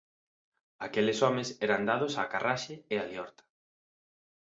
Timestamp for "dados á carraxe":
1.89-2.75